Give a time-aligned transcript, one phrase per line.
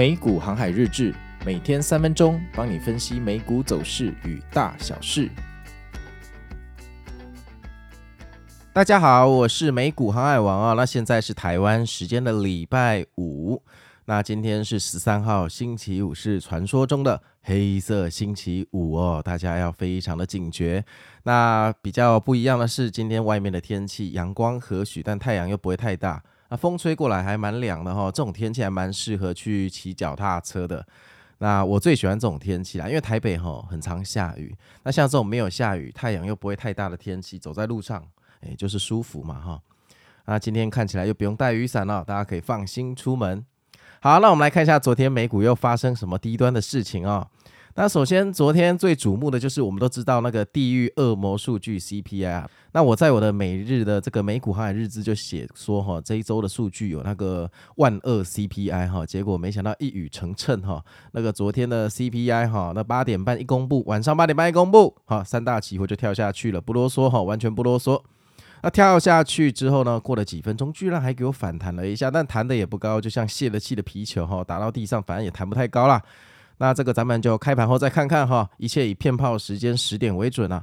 [0.00, 5.28] 美股航海日志，每天三分钟，帮你分析美股走势与大小事。
[8.72, 10.72] 大家好，我是美股航海王啊。
[10.72, 13.62] 那现在是台湾时间的礼拜五，
[14.06, 20.82] 那今天是十三号星期五，是传说中的黑色星期五哦，大家要非常的警觉。
[21.24, 26.22] 那比较不一样的是，今天外面的天气阳光和煦，但太阳又不会太大。
[26.50, 30.84] 那风吹过来还蛮凉的哈，这种天气还蛮适合去骑脚踏车的。
[31.38, 34.54] 那我最喜欢这种天气啦，因为台北哈很常下雨。
[34.82, 38.04] 那像这种没有下雨、太阳又不会太大的天气，走在路上，
[38.40, 39.60] 哎，就是舒服嘛哈。
[40.26, 43.42] 那今天看起来又不用带雨伞了，大家可以放心出门。
[44.00, 47.26] 好，那我们来看一下昨天美股又发生什么低端的事情哦。
[47.76, 52.50] 那首先，昨天最瞩目的就是我们都知道那个地狱恶魔数据 CPI 啊。
[52.72, 60.84] 那我在我的每日的这个美股航海日志就写说哈，这一周的数据有那个万恶 CPI 哈，结果没想到一语成谶哈。
[61.12, 68.02] 那个昨天的 CPI 哈，那八点半一公布，晚上八点半一公布，哈，三大期货就跳下去了，不啰嗦哈，完全不啰嗦。
[68.62, 76.02] 那跳下去之后呢，过了几分钟，居然还给我反弹了一下，但弹的也不高，就像泄了气的皮球哈，打到地上，反正也弹不太高啦。
[76.60, 80.62] 那这个咱们就开盘后再看看哈，一切以骗炮时间十点为准啊。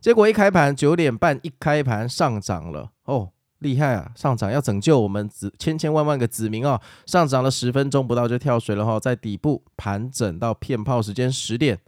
[0.00, 3.30] 结果一开盘九点半一开盘上涨了哦，
[3.60, 4.10] 厉害啊！
[4.16, 11.78] 上涨要拯救我们子千千万万个子民哦，上涨了十分钟不到就跳水了哈，在底部盘整到骗炮时间十点，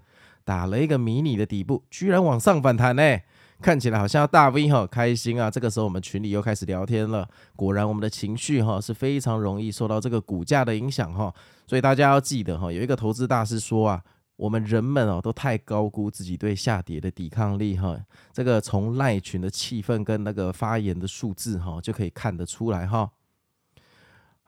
[0.45, 3.19] 打了一个迷你的底部，居然往上反弹呢。
[3.62, 5.50] 看起来好像要大 V 哈，开心啊！
[5.50, 7.28] 这个时候我们群里又开始聊天了。
[7.55, 11.33] 果然我们的情绪哈是非常容易受到这个股价的影响哈，
[11.67, 14.02] 所以大家要记得哈，有一个投资大师说啊，
[14.36, 17.98] 我们人们哦都太高估自己对下跌的抵抗力哈。
[18.33, 23.11] 这个从赖群的气氛跟那个发言的数字哈就可以看得出来哈。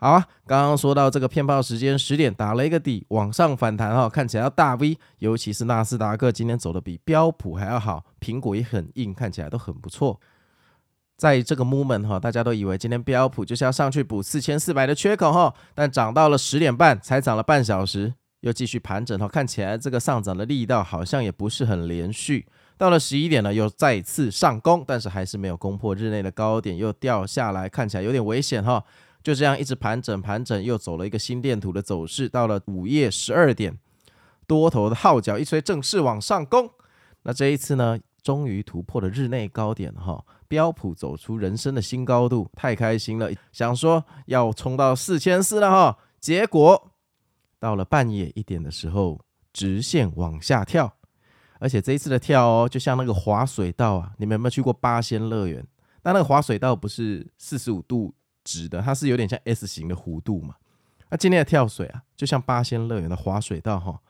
[0.03, 10.19] 好啊，刚刚说到这个骗炮时间十点打了一个底，往上反弹哈，看起来要大 V，尤其是纳斯达克今天走的比标普还要好，苹果也很硬，看起来都很不错。
[11.17, 22.45] 在这个 moment 哈，大家都以为今天标普就是要上去补四千四百的缺口哈，但涨到了十点半才涨了半小时，又继续盘整哈，看起来这个上涨的力道好像也不是很连续。
[22.77, 28.83] 到了十一点呢，又再次上攻，但是还是没有攻破日内的高点，又掉下来，看起来有点危险哈。
[29.23, 32.29] 就这样一直盘整盘整，又走了一个心电图的走势。
[32.29, 33.79] 到了午夜十二点，
[34.47, 36.69] 多头的号角一吹，正式往上攻。
[37.23, 45.99] 那这一次呢，终于突破了日内高点哈，标普走出人生的新高度，太开心了，想说要冲到四千四了哈。
[46.21, 46.93] 结果
[47.61, 49.21] 到了半夜一点的时候，
[49.53, 50.93] 直线往下跳，
[51.61, 55.65] 而且这一次的跳哦，就像那个滑水道啊，你们有没有去过八仙乐园？
[56.03, 58.13] 那那个滑水道不是四十五度？
[58.45, 60.55] 直的，它是有点像 S 型的弧度嘛。
[61.11, 64.01] 那今天的跳水啊，就像八仙乐园的滑水道哈，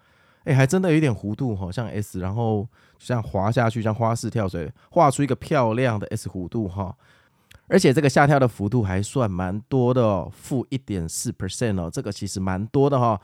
[0.44, 6.96] 哎，还真的有点弧度哈，像 S，然后就像滑下去，像花式跳水，画出一个漂亮的 S 弧度哈。
[7.68, 13.20] 而且这个下跳的幅度还算蛮多的哦，负一点四 percent 哦，这个其实蛮多的哈。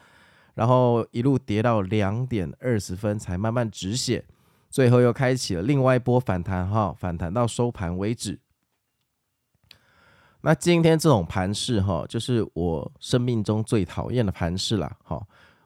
[0.55, 4.25] 然后一路跌到两点二十分才慢慢止血，
[4.71, 8.41] 最后又开启了另外一波反弹哈，反弹到收盘为止。
[10.41, 15.21] 那今天这种盘势哈，就是我生命中最讨厌的盘势了哈。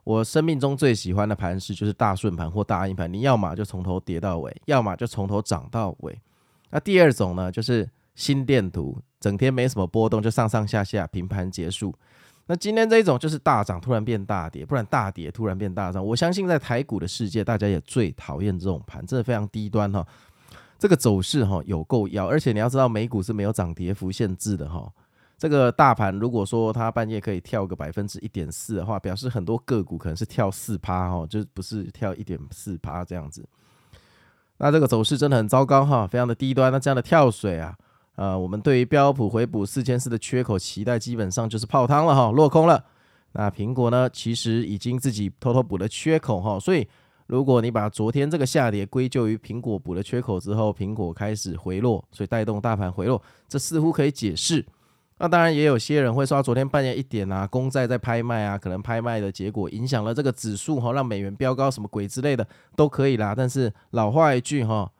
[0.04, 6.18] 我生命中最喜欢的盘势就是大顺盘或大阴盘，你要么就从头跌到尾，要么就从头涨到尾。
[6.70, 11.94] 那第二种呢，就是心电图，整天没什么波动，就上上下下平盘结束。
[12.46, 16.04] 那今天这一种就是大涨突然变大跌，不然大跌突然变大涨。
[16.04, 20.04] 我相信在台股的世界，大家也最讨厌这种盘，真的非常低端哈。
[20.82, 24.92] 这个走势哈有够妖，而且你要知道美股是没有涨跌幅限制的哈。
[25.38, 33.48] 这个大盘如果说它半夜可以跳个百分之一点四的话，表示很多个股可能是跳四趴哈，就不是跳一点四趴这样子。
[34.56, 36.72] 那这个走势真的很糟糕哈，非常的低端。
[36.72, 37.76] 那这样的跳水啊，
[38.16, 42.84] 呃，我们对于标普回补四千四的缺口期待基本上就是泡汤了哈，落空了。
[43.34, 46.88] 那苹果呢，其实已经自己偷偷补了缺口哈，所以。
[47.26, 54.66] 如果你把昨天这个下跌归咎于苹果补了缺口之后，苹果开始回落，所以带动大盘回落，这似乎可以解释。
[55.18, 63.34] 那当然也有些人会说，昨天半夜一点啊，公债在拍卖啊，可能拍卖的结果影响了这个指数哈，让美元飙高什么鬼之类的都可以啦。
[63.34, 64.90] 但是老话一句哈，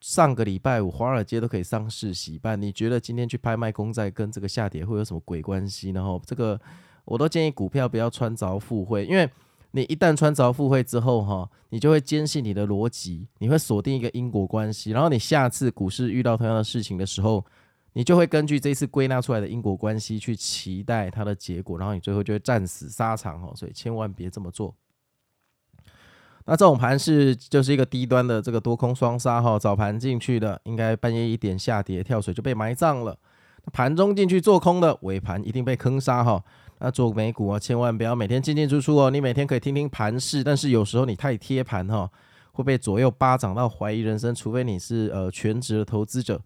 [0.00, 6.04] 上个礼拜五华尔街都可以上市喜办，你觉得今天去拍卖公债跟这个下跌会有什么鬼关系呢？
[6.04, 6.60] 哈，这个
[7.06, 9.28] 我都建议股票不要穿凿附会，因为。
[9.74, 17.44] 你一旦穿凿附会之后，哈，你就会坚信你的逻辑，你会锁定一个因果关系，然后你下次股市遇到同样的事情的时候，
[17.94, 24.74] 你就会根据这次归纳出来的因果关系去期待它的结果，然后你最后就会战死沙场哈，所以千万别这么做。
[26.44, 33.16] 那这种盘是就是一个低端的这个多空双杀哈，早盘进去的应该半夜一点下跌跳水就被埋葬了，
[33.72, 36.44] 盘中进去做空的尾盘一定被坑杀哈。
[36.84, 42.10] 那做美股啊，千万不要每天进进出出哦，你每天可以听听盘势，但是有时候你太贴盘哈，
[42.50, 46.40] 会被左右巴掌到怀疑人生，除非你是呃全职的投资者。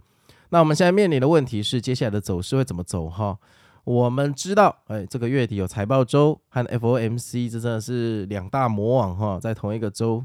[0.51, 3.39] 那我们现在面临的问题是，接下来的走势会怎么走哈？
[3.85, 10.23] 我们知道，哎，这个月底有财报周和 FOMC，这真的是两大魔王哈，在同一个周，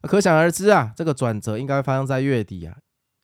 [0.00, 2.74] 可想而知啊，这个转折应该发生在月底啊，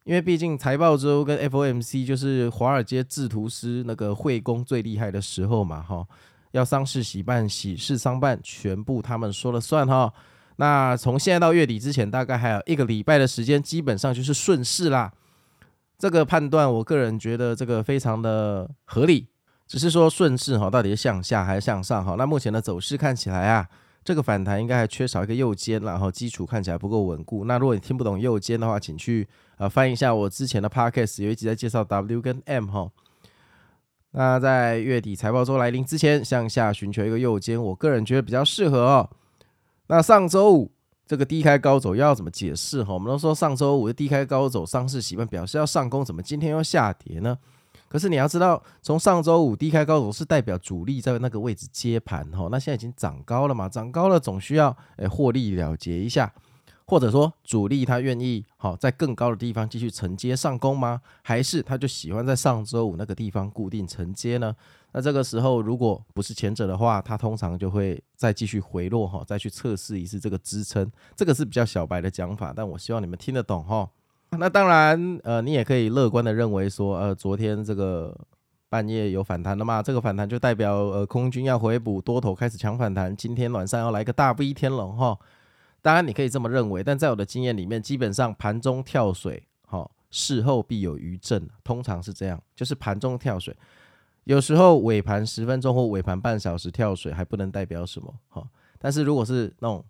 [0.08, 6.02] 因为毕竟财报周跟 FOMC 就是华尔街制图师那个会工最厉害的时候嘛哈，
[6.52, 10.10] 要丧事喜办，喜事丧办，全部他们说了算哈。
[10.56, 15.12] 那从现在到月底之前，大概还有一个礼拜的时间，基本上就是顺势啦。
[15.98, 19.28] 这个判断，我个人觉得这个非常的合理，
[19.66, 22.14] 只是说顺势哈，到底是向下还是向上哈？
[22.16, 23.68] 那目前的走势看起来啊，
[24.08, 27.44] 这个反弹应该还缺少一个右肩，然后基础看起来不够稳固。
[27.44, 29.28] 那如果你听不懂右肩的话，请去
[29.58, 32.90] 呃翻一下我之前的 podcast，有一集在介绍 W 跟 M 哈。
[34.12, 39.10] 那在月底财报周来临之前，向下寻求一个右肩，我个人觉得比较适合哦。
[39.88, 40.72] 那上周五。
[41.06, 42.92] 这个低开高走要怎么解释哈？
[42.92, 47.38] 我们都说上周五的低开高走，上市喜办，表示要上攻，怎么今天又下跌呢？
[47.88, 56.32] 可是你要知道，从上周五低开高走是代表主力在那个位置接盘哈，那现在已经涨高了嘛，涨高了总需要诶获利了结一下。
[56.90, 61.02] 或者说主力他愿意好在更高的地方继续承接上攻吗？
[61.20, 64.56] 还是他就喜欢在上周五那个地方固定承接呢？
[64.92, 70.90] 那这个时候如果不是前者的话，他通常就会再继续回落哈，再去测试一次这个支撑。
[71.14, 73.90] 这个是比较小白的讲法，但我希望你们听得懂哈。
[74.30, 78.14] 那当然呃，你也可以乐观的认为说呃，昨天这个
[78.68, 85.18] 半夜有反弹了嘛，这个反弹就代表呃空军要回补，多头开始强反弹，今天晚上要来个大 V 天龙哈。
[85.80, 93.56] 当然，你可以这么认为，但在我的经验里面，基本上盘中跳水，好，事后必有余震，通常是这样，就是盘中跳水，
[94.24, 98.46] 有时候尾盘十分钟或尾盘半小时跳水还不能代表什么，好，
[98.78, 99.82] 但是如果是那种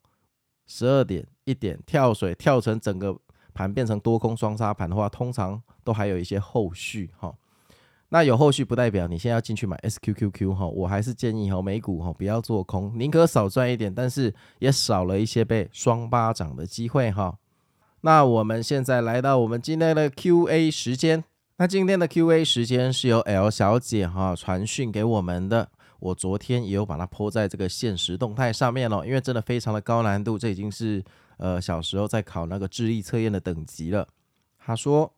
[0.67, 3.19] 十二点一点跳水，跳成整个
[3.59, 7.35] 盘变成多空双杀盘的话，通常都还有一些后续，哈。
[8.11, 17.37] 那有后续不代表你现在要进去买 SQQQ 哈，我还是建议哈美股哈不要做空，宁可少赚一点，但是也少了一些被双巴掌的机会哈。
[18.03, 21.25] 那我们现在来到我们今天的 QA 时间，
[21.57, 25.69] 那今天的 QA 时间是由 L 小姐哈传讯给我们的，
[25.99, 31.05] 我昨天也有把它泼在这个限时动态上面了，因为真的非常的高难度，这已经是
[31.39, 34.07] 呃小时候在考那个智力测验的等级了。
[34.59, 35.13] 他说。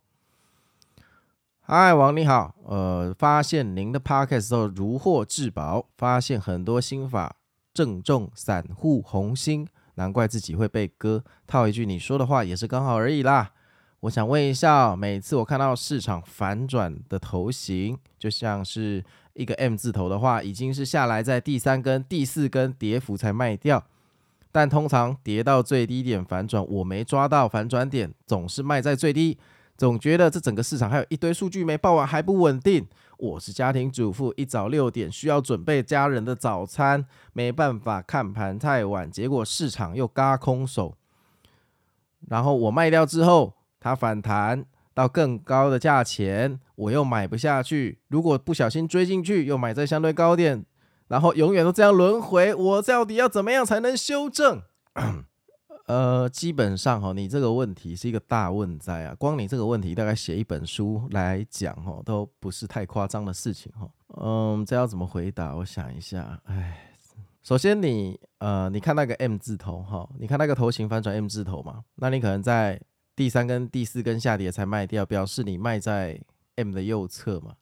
[1.62, 7.37] 嗨，王你好，呃，发现您的 podcast 后如获至宝，发现很多心法
[7.72, 11.22] 正中散户红心，难怪自己会被割。
[11.46, 13.52] 套一句你说的话也是刚好而已啦。
[14.00, 23.87] 我想问一下，每次我看到市场反转的头型，就像是一个 M 字头的话，已经是下来在第三根、第四根跌幅才卖掉，
[24.52, 29.38] 但通常跌到最低点反转，我没抓到反转点，总是卖在最低。
[29.76, 32.87] 总觉得这整个市场还有一堆数据没报完，还不稳定。
[33.17, 39.10] 我是家庭主妇，一早六点需要准备家人的早餐，没办法看盘太晚。
[39.10, 40.94] 结果市场又嘎空手，
[42.29, 48.01] 然后我卖掉之后，它反弹到更高的价钱，我又买不下去。
[48.08, 50.65] 如果不小心追进去，又买在相对高点，
[51.10, 52.55] 然后永远都这样轮回。
[52.55, 54.62] 我到底要怎么样才能修正？
[55.86, 59.14] 呃，基本上哈，你这个问题是一个大问哉啊！
[59.19, 63.90] 光你这个问题，大概写一本书来讲哈，都不是太夸张的事情哈。
[64.22, 65.56] 嗯，这要怎么回答？
[65.56, 66.94] 我想一下，哎，
[67.43, 72.81] 首先你呃，你看那个 M 字头哈，你看那个头型反转 M 字头嘛，那你可能在
[73.17, 76.20] 第三根、第四根下跌才卖掉，表示你卖在
[76.55, 77.55] M 的右侧嘛。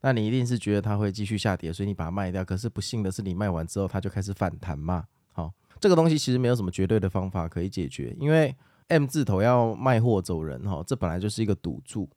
[0.00, 2.44] 那你一定是觉得它会继续下跌，所以你把它卖掉。
[2.44, 5.04] 可是不幸的是，你卖完之后，它就开始反弹嘛。
[5.32, 8.54] 好这个东西其实没有什么绝对的方法可以解决，因为
[8.88, 12.08] M 字头要卖货走人哈，这本来就是一个赌注。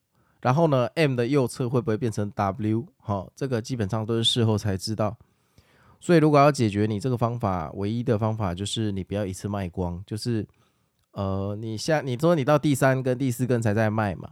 [0.42, 2.88] 然后呢，M 的右侧会不会变成 W？
[2.98, 5.16] 哈，这个基本上都是事后才知道。
[6.00, 10.48] 所以如果要解决你这个方法，唯一的方法就是你不要一次卖光，就是
[11.12, 14.30] 呃，你下你说你到第三根、第四根才在卖嘛，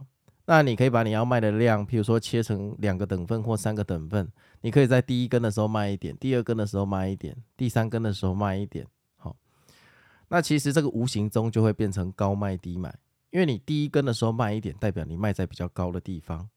[0.50, 4.28] 那你可以把你要卖的量，譬如说切成两个等份或三个等份，
[4.62, 8.84] 你可以在第一根的时候卖一点，第二根的时候卖一点，第三根的时候卖一点。
[9.16, 9.36] 好
[10.26, 12.92] 那其实这个无形中就会变成高卖低买，
[13.30, 16.48] 因为你第一根的时候卖一点，代表你卖在比较高的地方，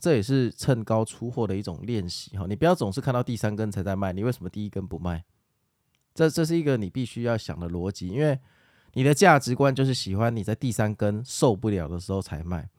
[0.00, 2.46] 这也是趁高出货的一种练习哈。
[2.48, 5.24] 你不要总是看到第三根才在卖，你为什么第一根不卖？
[6.14, 8.38] 这这是一个你必须要想的逻辑，因为
[8.92, 12.70] 你的价值观就是喜欢你在第三根受不了的时候才卖。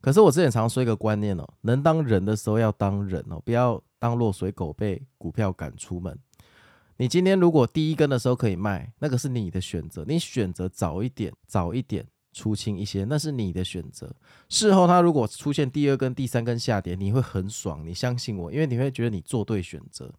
[0.00, 6.18] 可是我之前常说一个观念哦，能当人的时候要当人哦，不要当落水狗被股票赶出门。
[6.98, 14.14] 你今天如果第一根的时候可以卖，那个是你的选择，你选择早一点，早一点出清一些，那是你的选择。
[14.48, 20.10] 事后它如果出现第二根、第三根下跌，你会很爽，你相信我，因为你会觉得你做对选择。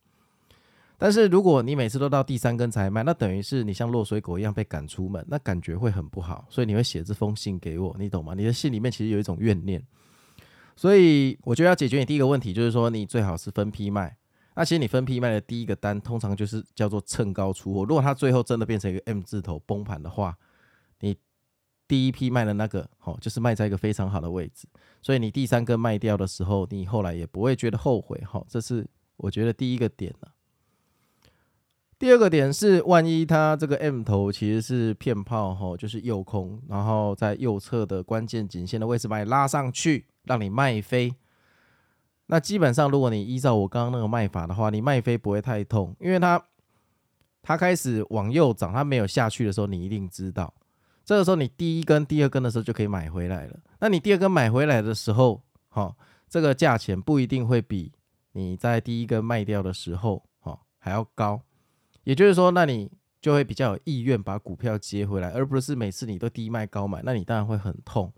[0.99, 6.45] 但是如果你每次都到第三根才卖，那等于是你像落水狗一样被赶出门，那感觉会很不好。
[6.49, 8.33] 所以你会写这封信给我，你懂吗？
[8.33, 9.83] 你的信里面其实有一种怨念。
[10.75, 14.17] 所以我觉得要解决你第一个问题，就是说你最好是分批卖。
[14.55, 17.83] 那其实你分批卖的第一个单，通常就是叫做趁高出货。
[17.83, 20.35] 如果它最后真的变成一个 M 字头崩盘的话，
[21.01, 21.15] 你
[21.87, 24.67] 第一批卖的那个，好，就是卖在一个非常好的位置。
[25.03, 28.19] 所以你第三根卖掉的时候，你后来也不会觉得后悔。
[28.25, 28.87] 好，这是
[29.17, 30.31] 我觉得第一个点了。
[31.99, 41.15] 第二个点是，万一它这个 M 头其实是骗炮，吼，就是诱空，然后在右侧的关键颈线的位置把你拉上去，让你卖飞。
[42.27, 46.39] 那基本上，如果你依照我刚刚那个卖法的话，你卖飞不会太痛，因为它
[47.41, 50.53] 它开始往右涨，它没有下去的时候，你一定知道。
[51.03, 53.57] 这个时候你第一根、第二根的时候就可以买回来了。
[53.79, 55.95] 那你第二根买回来的时候，哈，
[56.29, 57.91] 这个价钱不一定会比
[58.33, 61.41] 你在第一根卖掉的时候，哈，还要高。
[62.07, 68.09] 也就是说，那你就会比较有意愿把股票接回来，而不是每次你都低卖高买，那你当然会很痛。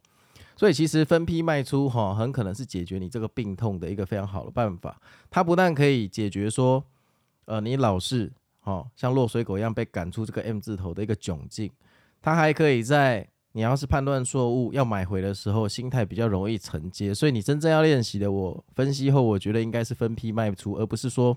[0.55, 5.01] 所以其实分批卖出哈，很可能是解决你这个病痛的一个非常好的办法。
[5.31, 6.83] 它不但可以解决说，
[7.45, 11.71] 呃，你老是哈像落水狗一样被赶出这个 M 字头的一个窘境，
[12.21, 17.11] 它还可以在你要是判断错误要买回的时候，心态比较容易承接。
[17.11, 21.35] 所以你真正要练习的，我分析后我觉得应该是分批卖出，而不是说。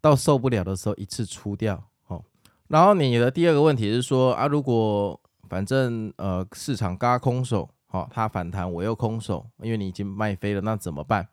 [0.00, 2.22] 到受不了的时候一次出掉，哦，
[2.68, 11.28] 然后你的第二个问题是说啊，如果反正呃市场嘎空手，好，它反弹我又空手，因为你已经卖飞了，那怎么办？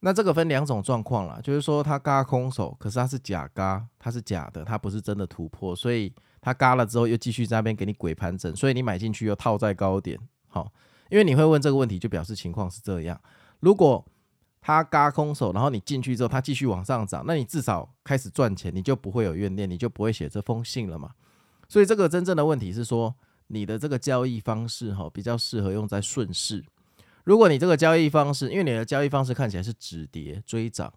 [0.00, 10.70] 那这个分两种状况啦，就是说它嘎空手，可是它是假嘎，它是假的，它不是真的突破，所以它嘎了之后又继续在那边给你鬼盘整，所以你买进去又套在高点，好，
[11.10, 13.20] 因为你会问这个问题，就表示情况是这样，
[13.60, 14.04] 如果。
[14.66, 21.10] 他嘎空手，然后你进去之后，他继续往上涨，那你至少开始赚钱，你就不会有怨念，你就不会写这封信了嘛。
[21.68, 23.14] 所以这个真正的问题是说，
[23.48, 26.64] 你的这个交易方式哈，比较适合用在顺势。
[27.24, 30.90] 如果你这个交易方式，因为你的交易方式看起来是止跌追涨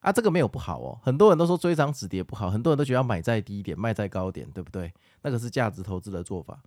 [0.00, 1.00] 啊，这个没有不好哦。
[1.02, 4.92] 很多人都说追涨止跌不好，很多人都觉得要买在低点，卖在高点，对不对？
[5.22, 6.60] 那个是价值投资的做法。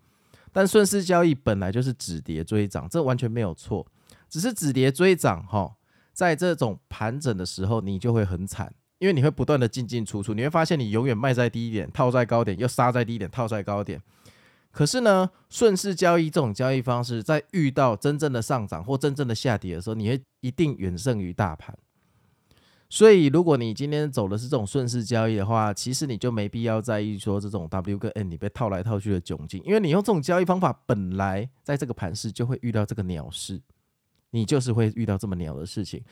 [0.51, 3.85] 但顺势交易本来就是止跌追涨，这完全没有错，
[4.27, 5.75] 只是止跌追涨哈。
[6.13, 14.01] 在这种盘整的时候，你就会很惨，因为你会不断的进进出出，你会发现你永远卖在低点，套在高点，又杀在低点，套在高点。
[14.71, 21.77] 可是呢，顺势交易这种交易方式，在遇到真正的上涨或真正的下跌的时候，你会一定远胜于大盘。
[22.89, 33.61] 所以，如果你今天走的是这种顺势交易的话，其实你就没必要在意说这种 W 跟 N 你被套来套去的窘境，因为你用这种交易方法，本来在这个盘势就会遇到这个鸟市。
[34.31, 36.03] 你就是会遇到这么鸟的事情。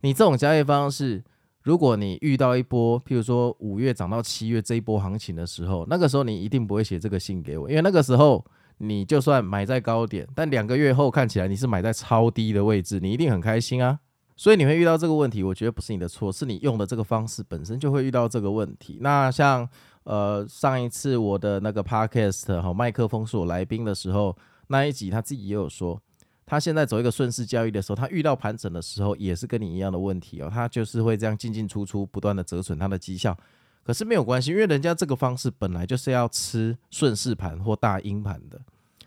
[0.00, 1.22] 你这种交易方式，
[1.62, 8.44] 如果你遇到一波，譬如说五月涨到七月这一波行情的时候，那个时候你一定不会写这个信给我，因为那个时候
[8.78, 13.98] 你就算买在高点，但两个月后看起来你是买在超低的位置，你一定很开心啊。
[14.36, 18.98] 所以你会遇到这个问题，我觉得不是你的错，是你用的这个方式本身就会遇到这个问题。
[19.00, 19.66] 那像
[20.04, 24.36] 呃上一次我的那个 podcast 哈麦克风是我来宾的时候，
[24.68, 26.00] 那一集他自己也有说。
[26.46, 30.48] 他现在走一个顺势交易的时候，他遇到盘整的时候，也是跟你一样的问题哦。
[30.48, 33.36] 他就是会这样进进出出，不断的折损他的绩效。
[33.84, 38.60] 可是没有关系，因为人家这个方式本来就是要吃顺势盘或大阴盘的。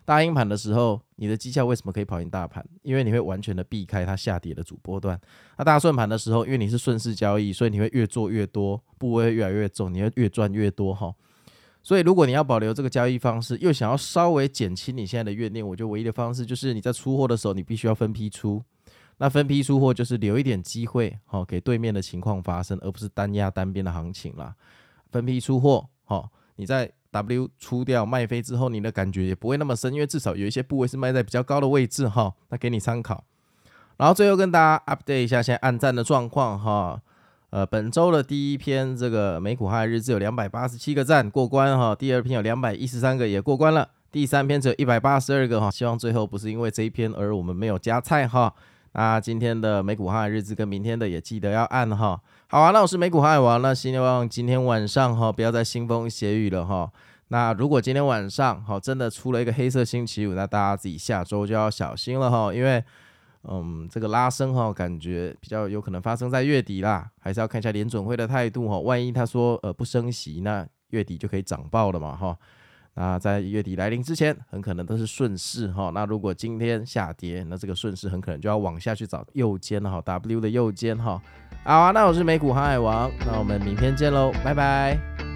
[0.05, 2.65] 大阴盘的时候，你的绩效为什么可以跑赢大盘？
[2.81, 5.19] 因为你会完全的避开它下跌的主波段。
[5.58, 11.13] 那大顺盘的时候，因为你是顺势交易，所以你会越做越多，部位越来越重，你会越赚越多哈。
[11.89, 18.63] 所以，如果你要保留这个交易方式，又想要稍微减轻你现在的怨念，我觉得唯一的方式就是你在出货的时候，你必须要分批出。
[19.17, 24.53] 那分批出货就是留一点机会，好给对面的情况发生，而不是单压单边的行情啦。
[25.12, 32.36] 分批出货，好，你在 W 出掉卖飞之后，你的感觉也不会那么深，因为至少有一些部位是卖在比较高的位置哈。
[32.50, 33.24] 那给你参考。
[33.98, 37.01] 然后最后跟大家 update 一下现在暗战的状况哈。
[37.51, 48.53] 呃，本周的第一篇这个美股航海日志有两百八十七个赞过关哈，第二篇有两百一十三个也过关了，第三篇只有一百八十二个哈，希望最后不是因为这一篇而我们没有加菜哈。
[48.91, 52.19] 那今天的美股航海日志跟明天的也记得要按哈。
[52.47, 56.91] 好啊，那我是美股航海王，那希望今天晚上哈不要再腥风血雨了哈。
[57.29, 62.83] 那如果今天晚上哈真的出了一个黑色星期五，那大家自己下周就要小心了哈，因为
[63.43, 68.79] 嗯这个拉升哈感觉比较有可能发生在月底啦，还是要看一下联准会的态度哈。
[68.79, 72.38] 万一他说呃不升息，那月底就可以涨爆了嘛哈。
[72.96, 75.89] 那在月底来临之前，很可能都是顺势哈。
[75.93, 81.22] 那如果今天下跌，那这个顺势很可能就要往下去找右肩哈，W 的右肩哈。
[81.63, 85.28] 好啊，那我是美股航海王，那我们明天见喽，拜拜。